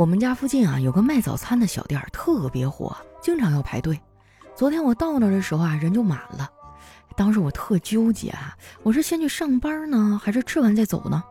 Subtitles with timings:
[0.00, 4.00] 我们家附近啊有个卖早餐的小店，特别火，经常要排队。
[4.56, 6.48] 昨天我到那儿的时候啊，人就满了。
[7.18, 11.22] 当时我特纠结啊，我是先去上班呢，还是吃完再走呢？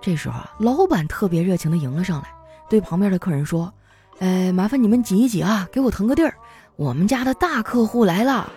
[0.00, 2.28] 这时候啊，老板特别热情地迎了上来，
[2.70, 3.74] 对旁边的客人说
[4.22, 6.36] ：“哎，麻烦你们挤一挤啊，给我腾个地儿，
[6.76, 8.48] 我们家的大客户来了。”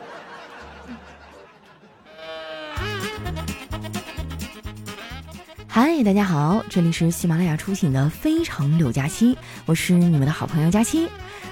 [5.80, 9.36] 嗨，大家好，这里是喜马拉雅出品的《非常柳佳期》，
[9.68, 11.08] 我是你们的好朋友佳期。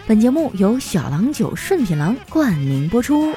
[0.07, 3.31] 本节目由小郎酒顺品郎冠名播出。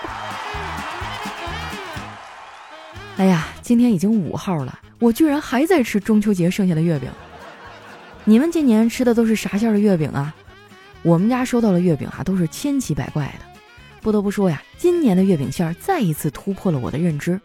[3.19, 7.11] 哎呀，今天已经五号了，我居然还在吃中秋节剩下的月饼。
[8.25, 10.35] 你们今年吃的都是啥馅的月饼啊？
[11.03, 13.45] 我们家收到的月饼啊，都是千奇百怪的。
[14.01, 17.39] 不得不说呀，今年的月饼馅儿再一次突破了我的认知。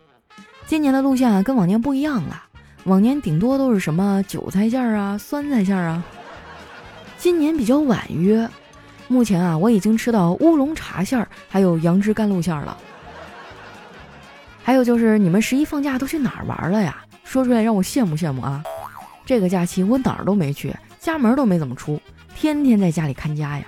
[0.65, 2.45] 今年的路线啊，跟往年不一样了。
[2.85, 6.03] 往年顶多都是什么韭菜馅儿啊、酸菜馅儿啊，
[7.17, 8.47] 今年比较婉约。
[9.07, 12.77] 目前啊，我已经吃到乌龙茶馅儿，还有杨枝甘露馅儿了。
[14.63, 17.03] 还有就是你们十一放假都去哪儿玩了呀？
[17.23, 18.63] 说出来让我羡慕羡慕啊！
[19.25, 22.01] 这个假期我哪儿都没去，家门都没怎么出，
[22.35, 23.65] 天天在家里看家呀。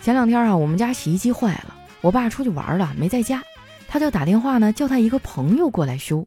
[0.00, 3.42] 前两天啊，我们家洗衣机坏了，我爸出去玩了，没在家，
[3.88, 6.26] 他就打电话呢，叫他一个朋友过来修。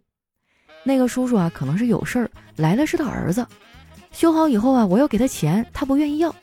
[0.83, 3.45] 那个叔叔啊，可能是有事儿来的是他儿子。
[4.11, 6.33] 修好以后啊，我要给他钱，他不愿意要。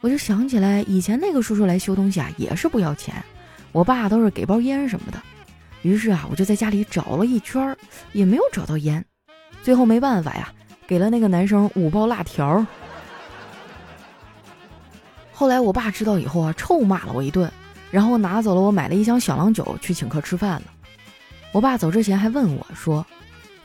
[0.00, 3.14] 我就想起来，以前那个叔叔来修东西啊，也是不要钱。
[3.72, 5.20] 我爸都是给包烟什么的。
[5.82, 7.76] 于是啊，我就在家里找了一圈，
[8.12, 9.04] 也没有找到烟。
[9.62, 10.52] 最后没办法呀，
[10.86, 12.64] 给了那个男生五包辣条。
[15.32, 17.50] 后来我爸知道以后啊，臭骂了我一顿，
[17.90, 20.62] 然后拿走了我买的一箱小郎酒去请客吃饭了。
[21.52, 23.04] 我爸走之前还问我说。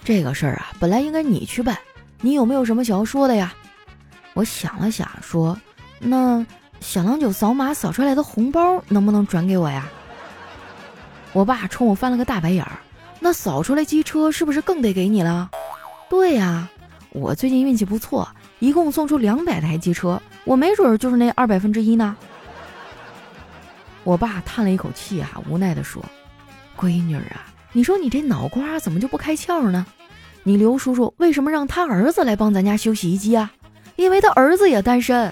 [0.04, 1.78] 这个事儿啊，本来应该你去办，
[2.22, 3.54] 你有没有什么想要说的呀？
[4.34, 5.58] 我想了想，说
[6.00, 6.46] ：“那
[6.80, 9.88] 小郎酒扫码扫出来的红包能不能转给我呀？”
[11.32, 12.74] 我爸冲我翻了个大白眼儿
[13.22, 15.50] ：“那扫出来机车是不是更得给你了？”
[16.10, 16.68] 对呀，
[17.12, 18.28] 我最近运气不错，
[18.60, 22.18] 一共送出两百台机车，我没准就是那二百分之一呢。
[24.04, 26.04] 我爸叹了一口气啊，无奈地说
[26.76, 29.86] ：“闺女啊。”你说你这脑瓜怎么就不开窍呢？
[30.44, 33.52] 你刘叔叔为什么让他儿子来帮咱家修洗衣机啊？
[33.96, 35.32] 因为他儿子也单身。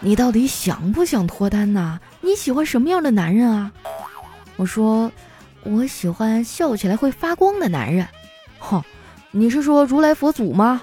[0.00, 1.98] 你到底想不想脱单呐？
[2.20, 3.72] 你喜欢什么样的男人啊？
[4.56, 5.10] 我说，
[5.62, 8.06] 我喜欢笑起来会发光的男人。
[8.58, 8.82] 哼，
[9.30, 10.82] 你是说如来佛祖吗？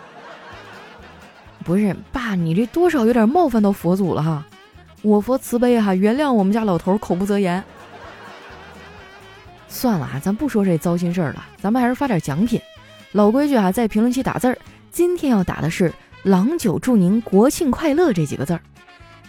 [1.63, 4.45] 不是，爸，你这多少有点冒犯到佛祖了哈。
[5.01, 7.63] 我佛慈悲哈，原谅我们家老头口不择言。
[9.69, 12.59] 算了啊，咱不说这糟心事儿了，咱们还是发点奖品。
[13.13, 14.57] 老规矩啊，在评论区打字儿。
[14.91, 15.93] 今天要打的是
[16.23, 18.59] “郎酒祝您国庆快乐”这几个字儿。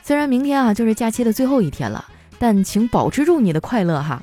[0.03, 2.05] 虽然明天啊就是假期的最后一天了，
[2.39, 4.21] 但请保持住你的快乐哈。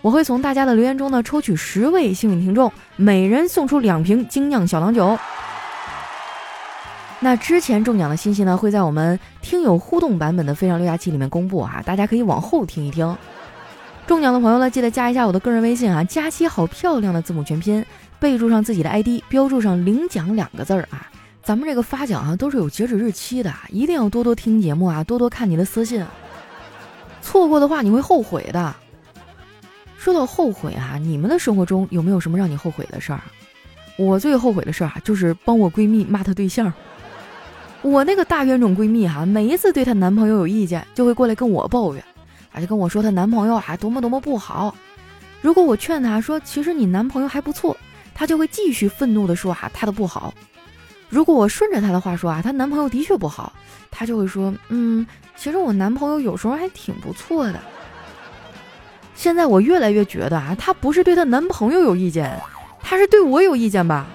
[0.00, 5.18] 我会从大家的留言中呢抽取十位幸运听众，每人送出两瓶精酿小郎酒。
[7.20, 13.14] 那之前中奖的信息呢会在我们听友互动版本的“非常六加七”里面公布啊，大家可以往后听一听。
[14.10, 17.86] 中奖的朋友呢，记得加一下我的个人微信啊，佳期好漂亮的字母全拼，
[18.18, 21.08] 备注上自己的 ID，标注上领奖两个字儿啊。
[21.44, 26.04] 咱们这个发奖啊都是有截止日期的，一定要多多听节目啊，多多看你的私信，
[27.22, 28.74] 错过的话你会后悔的。
[29.96, 33.20] 说到后悔啊，你们的生活中有没有什么让你后悔的事儿？
[33.96, 36.72] 我最后悔的事儿啊，就是帮我闺蜜骂她对象。
[37.80, 42.04] 我那个大冤种闺蜜哈，每一次对她男朋友有意见，就会过来跟我抱怨。
[42.52, 44.74] 啊，就跟我说她男朋友啊多么多么不好。
[45.40, 47.76] 如果我劝她说，其实你男朋友还不错，
[48.14, 50.34] 她就会继续愤怒的说啊他的不好。
[51.08, 53.52] 如果我顺着她的话说啊，她男朋友的确不好，
[53.90, 55.06] 她就会说嗯，
[55.36, 57.58] 其实我男朋友有时候还挺不错的。
[59.14, 62.40] 现在我越来越觉得啊，她不是对她男朋友有意见，
[62.82, 64.06] 她是对我有意见吧。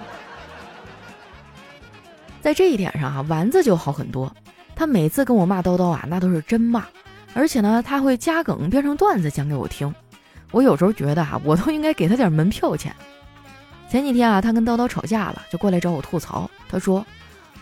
[2.40, 4.32] 在这一点上哈，丸子就好很多。
[4.74, 6.84] 她每次跟我骂叨叨啊，那都是真骂。
[7.36, 9.94] 而且呢，他会加梗编成段子讲给我听，
[10.52, 12.96] 我有时候觉得啊，我都应该给他点门票钱。
[13.90, 16.50] 前几天啊，他跟叨叨吵架了，就过来找我吐槽。
[16.66, 17.04] 他说：“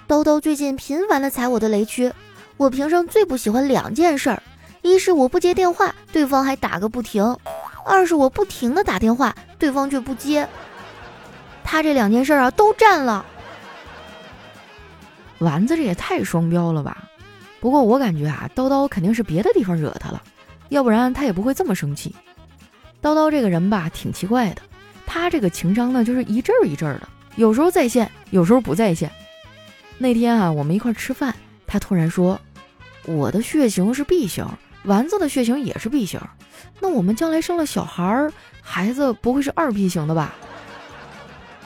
[0.06, 2.12] 叨叨最近频繁的踩我的雷区，
[2.56, 4.40] 我平生最不喜欢两件事儿：
[4.82, 7.36] 一是我不接电话，对方还打个不停；
[7.84, 10.48] 二是我不停的打电话，对方却不接。
[11.64, 13.26] 他这两件事啊，都占了。
[15.40, 16.96] 丸子这也太双标了吧！”
[17.64, 20.22] 不过我感觉啊，叨叨肯定是别的地方惹他了，
[20.68, 22.14] 要不然他也不会这么生气。
[23.00, 24.60] 叨叨这个人吧，挺奇怪的，
[25.06, 29.10] 他这个情商呢，就是一阵儿一阵儿的，有时候在线，有时候不在线。
[29.96, 31.34] 那天啊，我们一块吃饭，
[31.66, 32.38] 他突然说
[33.08, 34.46] ：“我的血型是 B 型，
[34.82, 36.20] 丸子的血型也是 B 型，
[36.80, 38.30] 那我们将来生了小孩儿，
[38.60, 40.34] 孩子不会是二 B 型的吧？”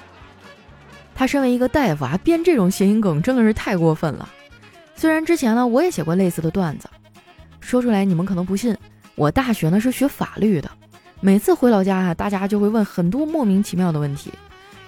[1.16, 4.28] 他身为一个大夫啊，编这种谐音梗真的是太过分了。
[4.98, 6.90] 虽然之前呢，我也写过类似的段子，
[7.60, 8.76] 说出来你们可能不信。
[9.14, 10.68] 我大学呢是学法律的，
[11.20, 14.32] 每次回老家啊，大家就会问很多莫名其妙的问题，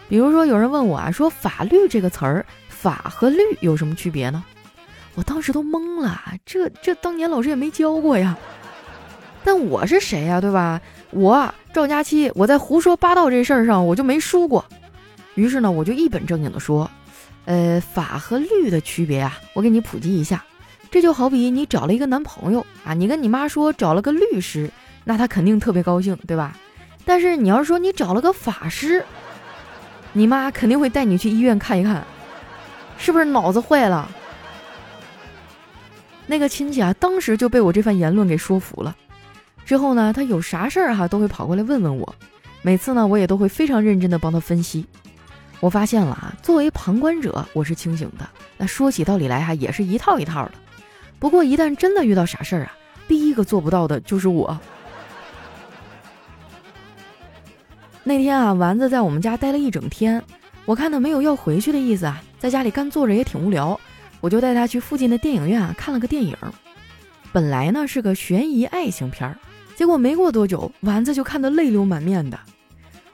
[0.09, 4.43] 比如说有人问我啊，说法律这个词儿，法和律有什么区别呢？
[5.15, 8.37] 我当时都懵了，这这当年老师也没教过呀。
[9.45, 10.81] 但我是谁呀，对吧？
[11.12, 14.65] 我赵佳期，我在胡说八道这事儿上我就没输过。
[15.37, 16.91] 于是呢，我就一本正经的说，
[17.50, 20.44] 呃，法和律的区别啊，我给你普及一下。
[20.88, 24.70] 这就好比你找了一个男朋友啊，你跟你妈说找了个律师，
[25.02, 26.56] 那他肯定特别高兴，对吧？
[27.05, 29.05] 但是你要是说你找了个法师，
[30.12, 32.06] 你妈肯定会带你去医院看一看，
[32.99, 34.08] 是不是脑子坏了？
[36.29, 38.94] 那个亲戚啊，当时就被我这番言论给说服了。
[39.67, 42.14] 之后呢，他有啥事儿哈都会跑过来问问我，
[42.62, 44.87] 每次呢我也都会非常认真的帮他分析。
[45.61, 50.53] 我发现了啊，作为旁观者我是清醒的，那说起道理来哈也是一套一套的。
[51.19, 52.73] 不过，一旦真的遇到啥事儿啊，
[53.07, 54.59] 第一个做不到的就是我。
[58.03, 60.23] 那天啊，丸子在我们家待了一整天，
[60.65, 63.79] 我看他没有要回去的意思啊，在家里干坐着也挺无聊，
[64.23, 66.35] 我就带他去附近的电影院看了个电影。
[67.33, 69.37] 本来呢是个悬疑爱情片儿，
[69.77, 72.41] 结果没过多久，丸子就看得泪流满面的。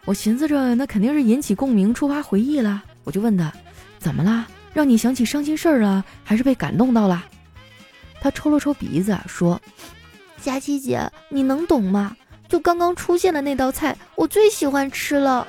[0.07, 3.53] 我寻思着，那肯定是引起共鸣、触发回忆了，我就问他，
[3.99, 4.47] 怎么啦？
[4.73, 7.25] 让你想起伤心事儿了，还是被感动到了？
[8.21, 9.61] 他抽了抽鼻子，说
[10.41, 12.17] ：“佳琪姐，你能懂吗？
[12.49, 15.45] 就刚刚出现的那道菜，我最喜欢吃了，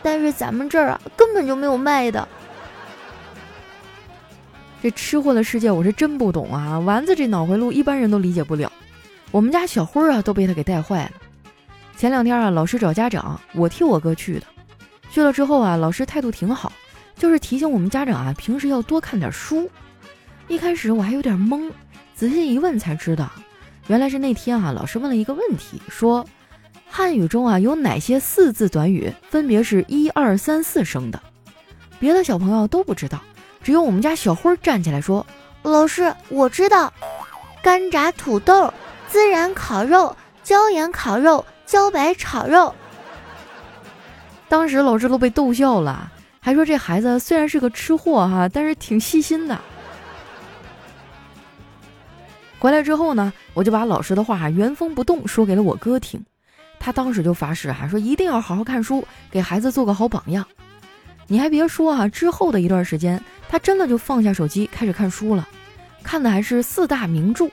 [0.00, 2.28] 但是咱们这儿啊，根本就没有卖的。
[4.80, 6.78] 这吃货的世界，我是真不懂啊！
[6.78, 8.70] 丸子这脑回路，一般人都理解不了。
[9.30, 11.12] 我们家小辉啊，都被他给带坏了。
[12.02, 14.46] 前两天啊，老师找家长，我替我哥去的。
[15.08, 16.72] 去了之后啊，老师态度挺好，
[17.16, 19.70] 就是提醒我们家长啊，平时要多看点书。
[20.48, 21.70] 一开始我还有点懵。”
[22.16, 23.30] 仔细一问才知道，
[23.86, 26.26] 原来是那天啊，老师问了一个问题，说
[26.90, 31.22] 汉语中啊有哪些四字短语分别是一二三四声的？
[32.00, 33.22] 别的小朋友都不知道，
[33.62, 35.24] 只有我们家小辉站起来说
[35.62, 36.92] ：“老师，我知道，
[37.62, 38.74] 干炸土豆、
[39.08, 42.74] 孜然烤肉、椒盐烤肉、茭白炒肉。”
[44.48, 49.58] 当时老师都被逗笑了，还说这孩子虽然是个吃货哈，但是挺细心的。
[52.58, 56.22] 回来之后呢，我就把老师的话原封不动说给了我哥听，
[56.78, 60.46] 他当时就发誓哈，说一定要好好看书，给孩子做个好榜样。
[61.26, 65.48] 你还别说啊，之后的一段时间，他真的就放下手机开始看书了，
[66.02, 67.48] 看的还是四大名著。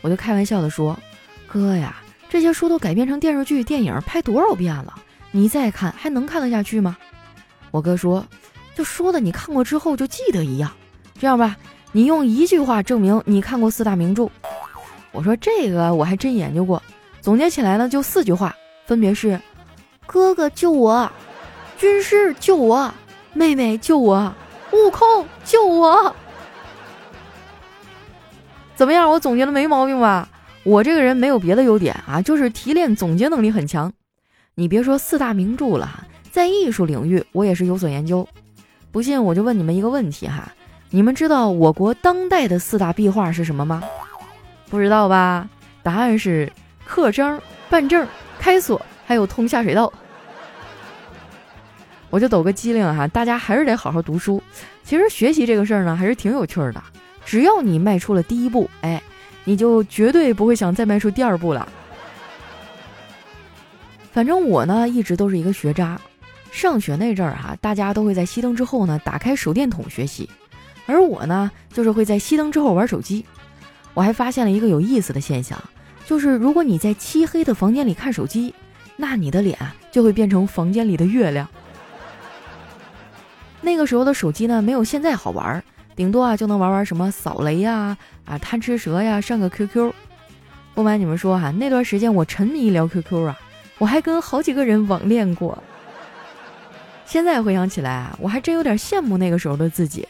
[0.00, 0.98] 我就开玩笑的说，
[1.46, 1.94] 哥呀，
[2.34, 4.92] 这些书都改编成电视剧、电影，拍多少遍了，
[5.30, 6.96] 你再看还能看得下去吗？
[7.70, 8.26] 我哥说，
[8.74, 10.68] 就说的你看过之后就记得一样。
[11.16, 11.56] 这样吧。
[11.92, 14.28] 你用一句话证明你看过四大名著，
[15.12, 16.82] 我说这个我还真研究过，
[17.20, 18.52] 总结起来呢就四句话，
[18.84, 19.40] 分别是：
[20.04, 21.08] 哥哥救我，
[21.78, 22.92] 军师救我，
[23.32, 24.34] 妹妹救我，
[24.72, 26.16] 悟空救我。
[28.74, 29.08] 怎么样？
[29.08, 30.28] 我总结的没毛病吧？
[30.64, 33.92] 我这个人没有别的优点啊，就是提炼总结能力很强。
[34.54, 38.26] 你别说四大名著了，在艺术领域我也是有所研究。
[38.90, 40.50] 不信我就问你们一个问题哈。
[40.90, 43.82] 你们知道我国当代的四大壁画是什么吗？
[44.70, 45.48] 不知道吧？
[45.82, 46.50] 答案是
[46.84, 48.06] 刻章、办证、
[48.38, 49.92] 开锁，还有通下水道。
[52.10, 54.40] 我就抖个机灵哈，大家还是得好好读书。
[54.84, 56.82] 其实学习这个事儿呢，还是挺有趣的。
[57.24, 59.02] 只要你迈出了第一步，哎，
[59.44, 61.68] 你就绝对不会想再迈出第二步了。
[64.12, 66.00] 反正我呢，一直都是一个学渣。
[66.50, 70.30] 上学那阵儿哈，大家都会在熄灯之后呢，打开手电筒学习。
[70.86, 73.24] 而我呢，就是会在熄灯之后玩手机。
[73.92, 75.58] 我还发现了一个有意思的现象，
[76.06, 78.54] 就是如果你在漆黑的房间里看手机，
[78.96, 79.58] 那你的脸
[79.90, 81.48] 就会变成房间里的月亮。
[83.60, 85.64] 那个时候的手机呢，没有现在好玩儿，
[85.96, 89.92] 顶多啊就能玩玩什么扫雷呀、啊贪吃蛇呀、上个 QQ。
[90.74, 93.38] 不瞒你们说哈，那段时间我沉迷聊 QQ 啊，
[93.78, 95.56] 我还跟好几个人网恋过。
[97.06, 100.08] 现在回想起来啊，我还真有点羡慕那个时候的自己。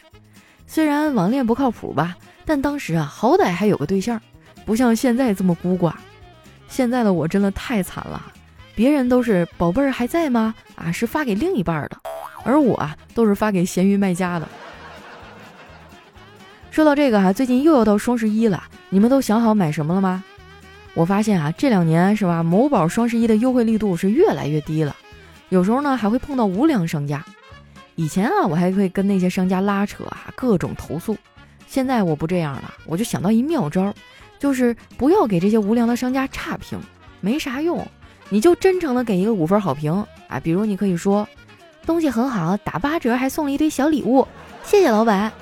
[0.66, 4.18] 虽然网恋不靠谱吧，但当时啊，好歹还有个对象，
[4.64, 5.92] 不像现在这么孤寡。
[6.66, 8.32] 现在的我真的太惨了，
[8.74, 10.54] 别人都是宝贝儿还在吗？
[10.76, 11.98] 啊，是发给另一半的，
[12.42, 14.48] 而我啊，都是发给闲鱼卖家的。
[16.74, 20.24] 说到这个哈，最近又要到双十一了，你们都想好买什么了吗？
[20.94, 24.96] 我发现啊，这两年是吧，某宝双十一的优惠力度是越来越低了，
[25.50, 27.24] 有时候呢还会碰到无良商家。
[27.94, 31.16] 以前啊，我还会跟那些商家拉扯啊，各种投诉。
[31.68, 33.94] 现在我不这样了，我就想到一妙招，
[34.40, 36.76] 就是不要给这些无良的商家差评，
[37.20, 37.86] 没啥用。
[38.30, 39.92] 你就真诚的给一个五分好评
[40.26, 41.28] 啊，比如你可以说，
[41.86, 44.26] 东西很好，打八折还送了一堆小礼物，
[44.64, 45.32] 谢谢老板。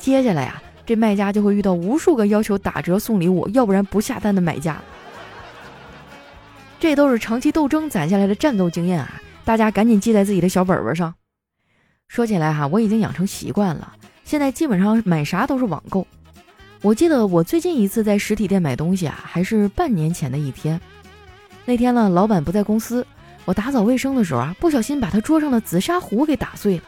[0.00, 0.60] 接下来呀。
[0.86, 4.76] 这卖家就会遇到无数个要求打折送礼物，要不然不下单的买家。
[6.80, 9.22] 这都是长期斗争攒下来的战斗经验啊！
[9.44, 11.14] 大家赶紧记在自己的小本本上。
[12.08, 13.92] 说起来哈，我已经养成习惯了，
[14.24, 16.04] 现在基本上买啥都是网购。
[16.82, 20.80] 我记得我最近一次在实体店买东西啊，还是半年前的一天。
[21.64, 23.06] 那天呢，老板不在公司，
[23.44, 26.82] 我打扫卫生的时候啊，不小心把他桌上的紫砂壶给打碎了，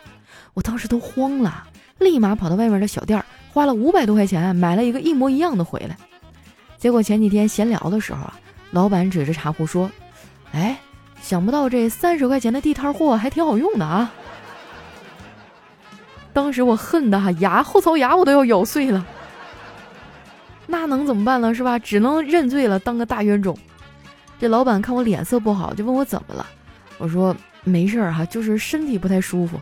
[0.54, 3.24] 我当时都慌了，立马跑到外面的小店儿。
[3.52, 5.94] 花了五百多块钱买了一个一模一样的回来，
[6.78, 8.32] 结果前几天闲聊的时候啊，
[8.70, 9.90] 老板指着茶壶说
[10.52, 10.78] ：“哎，
[11.20, 14.10] 想不到这三十块钱的地摊货还挺好用的啊！”
[16.32, 19.04] 当时我恨的哈牙后槽牙我都要咬碎了，
[20.66, 21.54] 那能怎么办呢？
[21.54, 21.78] 是吧？
[21.78, 23.54] 只能认罪了，当个大冤种。
[24.40, 26.46] 这老板看我脸色不好，就问我怎么了。
[26.96, 29.60] 我说没事儿哈，就是身体不太舒服。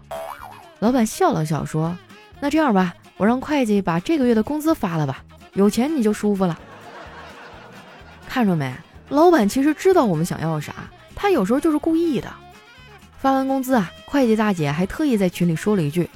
[0.79, 1.93] 老板笑了笑说
[2.41, 6.59] ：“那这样吧。”我让会计把这个月的工资发了吧，有钱你就舒服了。
[8.27, 8.75] 看着没，
[9.11, 10.73] 老板其实知道我们想要啥，
[11.15, 12.33] 他有时候就是故意的。
[13.19, 16.09] 发完工资啊，会计大姐还特意在群里说了一句：“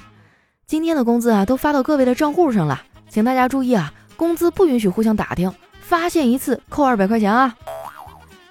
[0.66, 5.52] 今天的工资啊，都发到各位的账户上了，请大家注意啊，工资不允许互相打听，
[5.82, 7.54] 发现一次扣二百块钱啊。”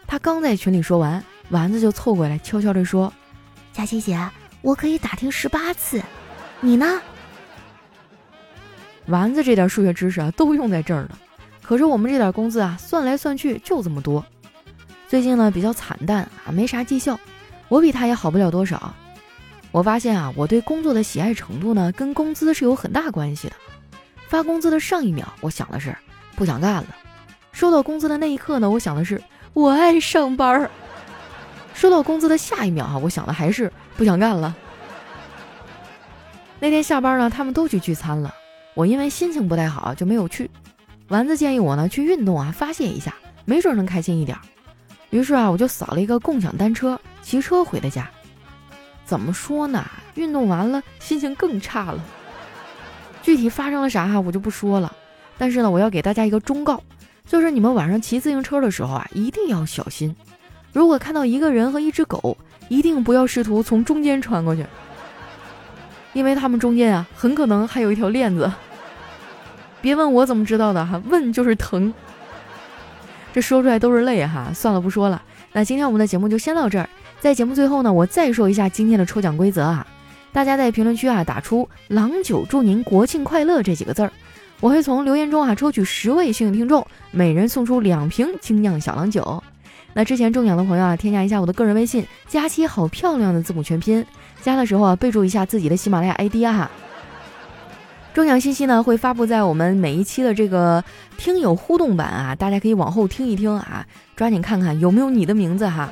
[0.05, 3.11] 他刚在群里说完，丸子就凑过来悄悄地说
[3.73, 4.29] ：“佳琪姐，
[4.61, 5.99] 我可以打听十八次，
[6.59, 7.01] 你呢？”
[9.07, 11.17] 丸子这点数学知识啊，都用在这儿了。
[11.61, 14.23] 可是我们这点工资啊，算来算去就这么多。
[15.07, 17.19] 最近呢比较惨淡啊，没啥绩效，
[17.67, 18.93] 我比他也好不了多少。
[19.71, 23.55] 我发现啊，我对工作的喜爱程度呢，跟工资是有很大关系的。
[24.27, 25.95] 发工资的上一秒，我想的是
[26.35, 26.85] 不想干了；
[27.51, 29.21] 收到工资的那一刻呢，我想的是
[29.53, 30.69] 我爱上班儿；
[31.73, 34.55] 收到工资的下一秒啊，我想的还是不想干了。
[36.59, 38.33] 那天下班呢，他们都去聚餐了。
[38.73, 40.49] 我因为心情不太好就没有去，
[41.09, 43.13] 丸子建议我呢去运动啊发泄一下，
[43.45, 44.37] 没准能开心一点。
[45.11, 48.09] 于是啊我就扫了一个共享单车，骑车回的家。
[49.05, 49.85] 怎么说呢？
[50.15, 52.03] 运动完了心情更差了。
[53.21, 54.91] 具体发生了啥哈我就不说了，
[55.37, 56.81] 但是呢我要给大家一个忠告，
[57.27, 60.15] 就是你们晚上骑自行车的时候啊一定要小心，
[60.71, 62.35] 如果看到一个人和一只狗，
[62.69, 64.65] 一定不要试图从中间穿过去。
[66.13, 68.51] 因为他们中间啊，很可能还有一条链子。
[69.81, 71.93] 别问我怎么知道的哈，问就是疼。
[73.33, 75.21] 这说出来都是泪哈，算了不说了。
[75.51, 76.87] 那今天我们的节目就先到这儿。
[77.19, 79.85] 在节目最后呢，我再说一下今天的抽奖规则啊，
[80.31, 84.11] 大家在评论区啊打出“郎酒祝您国庆快乐”这几个字儿，
[84.59, 89.43] 我会从留言中啊抽取十位幸运听众，每人送出两瓶精酿小郎酒。
[89.93, 94.05] 那之前中奖的朋友啊，添加一下我的个人微信，佳期好漂亮的字母全拼。
[94.41, 96.71] 加的时候啊，备注一下自己的喜马拉雅 ID 啊哈。
[98.13, 100.83] 中奖信息呢会发布在我们每一期的这个
[101.17, 103.85] 听友互动版啊，大家可以往后听一听啊，
[104.15, 105.89] 抓紧看看有没有你的名字哈。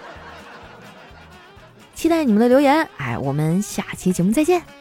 [1.93, 4.80] 期待你们的留言，哎，我们下期节目再见。